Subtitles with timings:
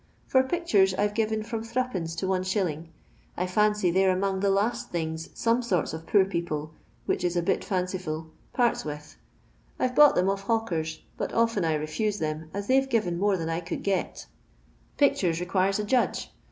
[0.25, 2.15] For pictures I've given from 3c^.
[2.17, 2.87] to Is.
[3.37, 6.73] I foncy they 're among the last things some sorts of pjor people,
[7.05, 9.15] which is a bit fancijful, parts with.
[9.79, 13.35] I 'tc bought them of bawkers, but often I refuse them, as they're giren more
[13.35, 14.25] th.in I could get
[14.97, 16.31] Pictures requires a judge.